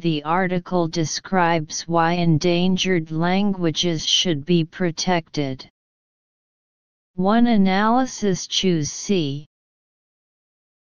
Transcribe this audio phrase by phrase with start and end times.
[0.00, 5.68] the article describes why endangered languages should be protected.
[7.14, 9.46] One analysis choose C.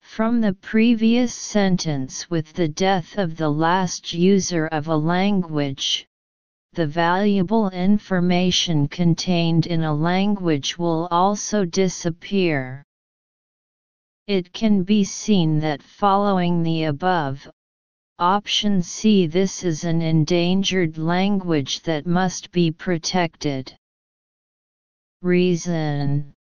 [0.01, 6.07] From the previous sentence with the death of the last user of a language,
[6.73, 12.83] the valuable information contained in a language will also disappear.
[14.27, 17.47] It can be seen that following the above,
[18.19, 23.75] option C this is an endangered language that must be protected.
[25.21, 26.33] Reason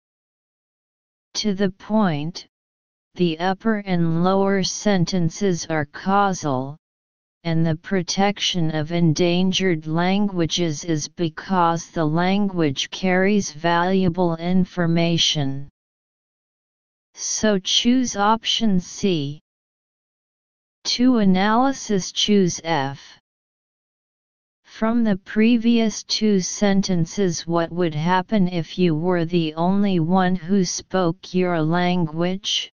[1.34, 2.46] To the point,
[3.14, 6.76] the upper and lower sentences are causal,
[7.44, 15.70] and the protection of endangered languages is because the language carries valuable information.
[17.14, 19.40] So choose option C.
[20.84, 23.20] To analysis choose F.
[24.64, 30.64] From the previous two sentences what would happen if you were the only one who
[30.64, 32.72] spoke your language?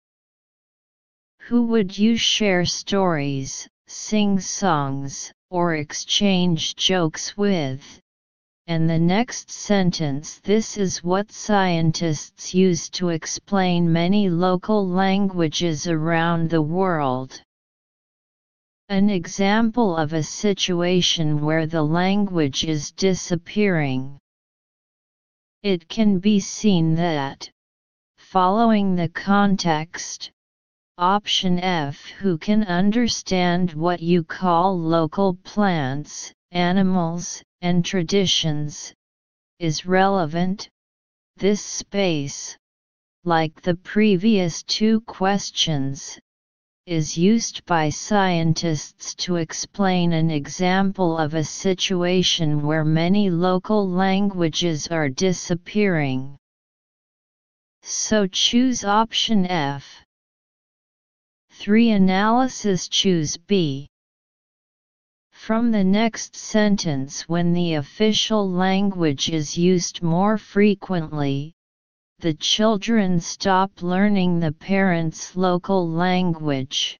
[1.40, 8.00] Who would you share stories, sing songs, or exchange jokes with?
[8.68, 16.50] And the next sentence This is what scientists use to explain many local languages around
[16.50, 17.42] the world.
[18.88, 24.16] An example of a situation where the language is disappearing.
[25.64, 27.50] It can be seen that,
[28.16, 30.30] following the context,
[30.98, 38.94] Option F Who can understand what you call local plants, animals, and traditions,
[39.58, 40.68] is relevant.
[41.36, 42.56] This space,
[43.24, 46.20] like the previous two questions,
[46.86, 54.86] is used by scientists to explain an example of a situation where many local languages
[54.86, 56.38] are disappearing.
[57.82, 60.04] So choose option F.
[61.50, 63.88] 3 Analysis Choose B.
[65.32, 71.55] From the next sentence when the official language is used more frequently,
[72.20, 76.98] the children stop learning the parents' local language.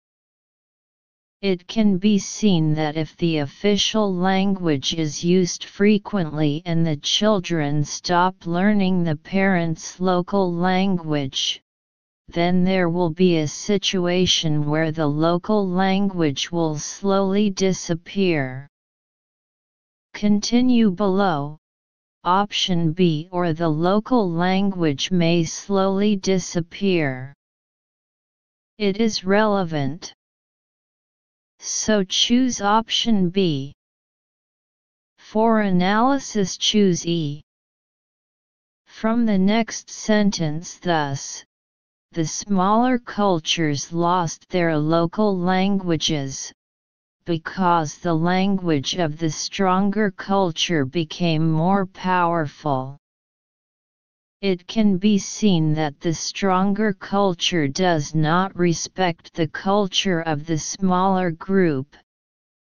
[1.40, 7.82] It can be seen that if the official language is used frequently and the children
[7.84, 11.62] stop learning the parents' local language,
[12.28, 18.68] then there will be a situation where the local language will slowly disappear.
[20.12, 21.58] Continue below.
[22.26, 27.32] Option B or the local language may slowly disappear.
[28.78, 30.12] It is relevant.
[31.60, 33.72] So choose option B.
[35.18, 37.42] For analysis choose E.
[38.86, 41.44] From the next sentence thus,
[42.10, 46.52] the smaller cultures lost their local languages,
[47.26, 52.96] because the language of the stronger culture became more powerful.
[54.42, 60.58] It can be seen that the stronger culture does not respect the culture of the
[60.58, 61.96] smaller group,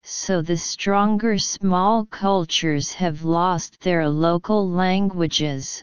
[0.03, 5.82] so the stronger small cultures have lost their local languages.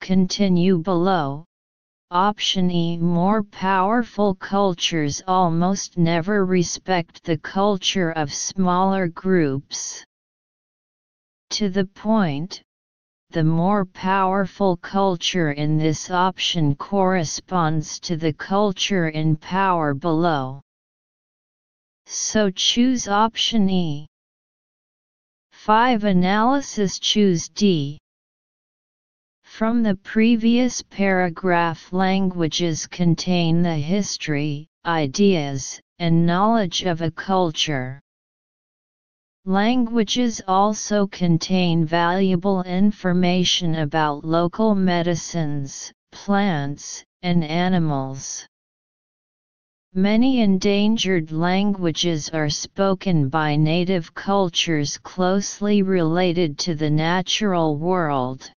[0.00, 1.44] Continue below.
[2.10, 10.06] Option E More powerful cultures almost never respect the culture of smaller groups.
[11.50, 12.62] To the point,
[13.28, 20.62] the more powerful culture in this option corresponds to the culture in power below.
[22.06, 24.06] So choose option E.
[25.52, 27.98] 5 Analysis Choose D.
[29.58, 38.00] From the previous paragraph languages contain the history, ideas, and knowledge of a culture.
[39.44, 48.46] Languages also contain valuable information about local medicines, plants, and animals.
[49.92, 58.52] Many endangered languages are spoken by native cultures closely related to the natural world.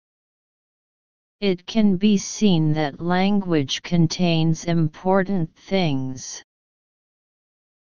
[1.41, 6.45] It can be seen that language contains important things.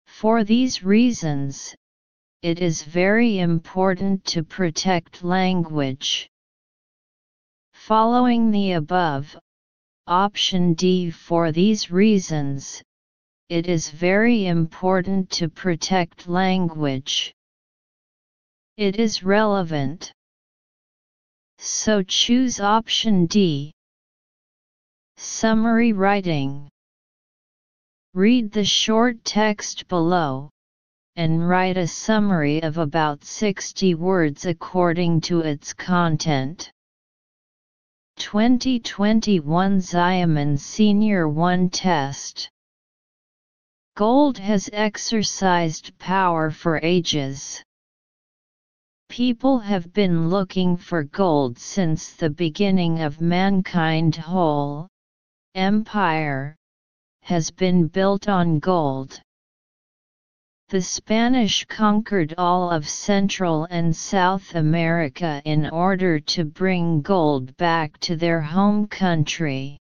[0.07, 1.75] For these reasons,
[2.43, 6.31] it is very important to protect language.
[7.73, 9.37] Following the above,
[10.07, 12.81] option D for these reasons,
[13.49, 17.35] it is very important to protect language.
[18.77, 20.13] It is relevant.
[21.59, 23.73] So choose option D.
[25.17, 26.71] Summary writing.
[28.15, 30.51] Read the short text below,
[31.17, 36.71] and write a summary of about 60 words according to its content.
[38.19, 42.49] 2021 Xiamen Senior 1 Test
[43.97, 47.63] Gold has exercised power for ages.
[49.09, 54.87] People have been looking for gold since the beginning of mankind whole
[55.55, 56.55] empire
[57.23, 59.21] has been built on gold.
[60.69, 67.99] The Spanish conquered all of Central and South America in order to bring gold back
[68.01, 69.79] to their home country.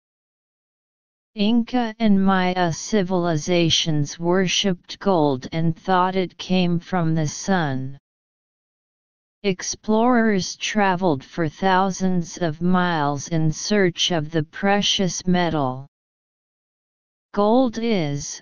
[1.36, 7.98] Inca and Maya civilizations worshipped gold and thought it came from the sun.
[9.44, 15.88] Explorers traveled for thousands of miles in search of the precious metal.
[17.34, 18.40] Gold is,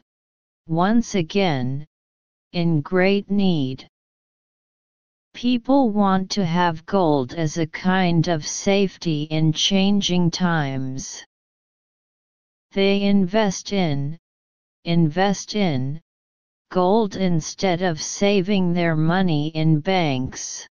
[0.67, 1.85] once again,
[2.51, 3.87] in great need.
[5.33, 11.23] People want to have gold as a kind of safety in changing times.
[12.73, 14.17] They invest in,
[14.83, 16.01] invest in,
[16.71, 20.67] gold instead of saving their money in banks.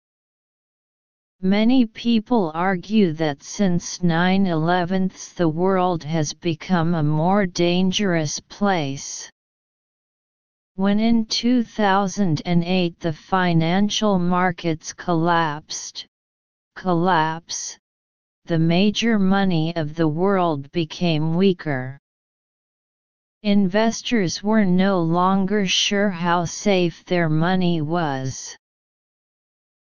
[1.43, 9.31] Many people argue that since 9-11 the world has become a more dangerous place.
[10.77, 16.06] When in 2008 the financial markets collapsed,
[16.75, 17.79] collapse,
[18.47, 21.99] the major money of the world became weaker.
[23.43, 28.56] Investors were no longer sure how safe their money was.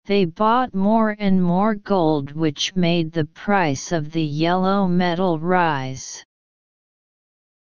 [0.08, 6.25] They bought more and more gold which made the price of the yellow metal rise.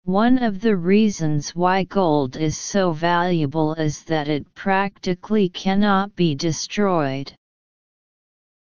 [0.04, 6.36] One of the reasons why gold is so valuable is that it practically cannot be
[6.36, 7.34] destroyed.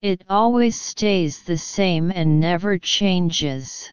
[0.03, 3.91] It always stays the same and never changes.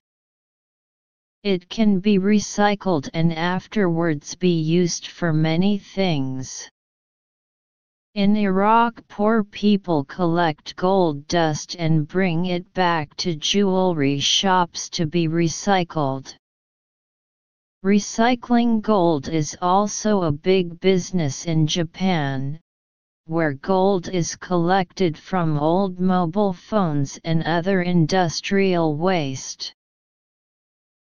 [1.43, 6.69] It can be recycled and afterwards be used for many things.
[8.13, 15.05] In Iraq poor people collect gold dust and bring it back to jewelry shops to
[15.05, 16.35] be recycled.
[17.85, 22.59] Recycling gold is also a big business in Japan,
[23.27, 29.73] where gold is collected from old mobile phones and other industrial waste.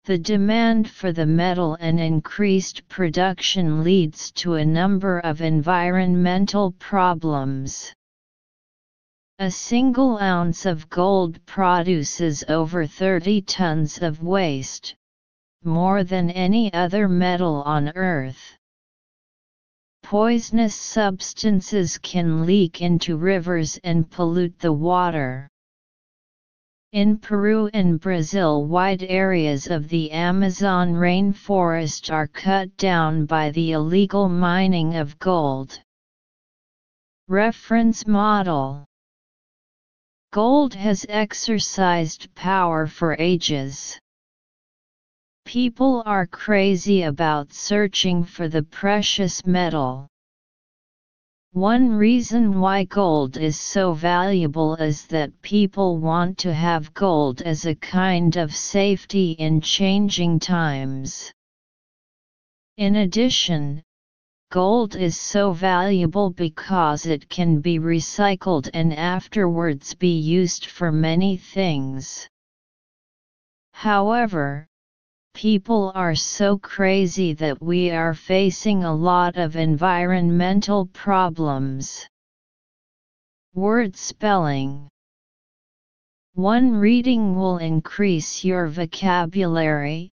[0.06, 7.92] The demand for the metal and increased production leads to a number of environmental problems.
[9.40, 14.94] A single ounce of gold produces over 30 tons of waste,
[15.64, 18.56] more than any other metal on Earth.
[20.04, 25.50] Poisonous substances can leak into rivers and pollute the water.
[26.96, 33.72] In Peru and Brazil wide areas of the Amazon rainforest are cut down by the
[33.72, 35.78] illegal mining of gold.
[37.28, 38.86] Reference Model
[40.32, 44.00] Gold has exercised power for ages.
[45.44, 50.08] People are crazy about searching for the precious metal.
[51.56, 57.64] One reason why gold is so valuable is that people want to have gold as
[57.64, 61.32] a kind of safety in changing times.
[62.76, 63.82] In addition,
[64.50, 71.38] gold is so valuable because it can be recycled and afterwards be used for many
[71.38, 72.28] things.
[73.72, 74.68] However,
[75.36, 82.08] People are so crazy that we are facing a lot of environmental problems.
[83.52, 84.88] Word spelling
[86.32, 90.08] One reading will increase your vocabulary.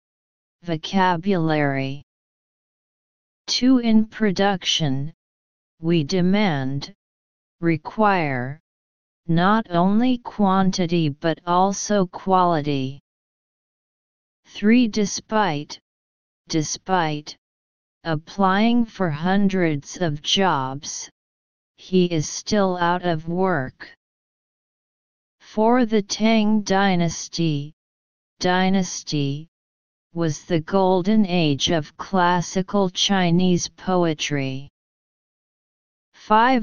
[0.65, 2.03] Vocabulary
[3.47, 3.79] 2.
[3.79, 5.13] In production,
[5.81, 6.93] we demand,
[7.61, 8.59] require,
[9.29, 13.02] not only quantity but also quality.
[14.55, 14.87] 3.
[14.89, 15.81] Despite,
[16.47, 17.37] despite,
[18.05, 21.09] applying for hundreds of jobs,
[21.79, 23.91] he is still out of work.
[25.41, 27.73] For the Tang dynasty,
[28.41, 29.49] dynasty,
[30.13, 34.69] was the golden age of classical Chinese poetry.
[36.13, 36.61] 5.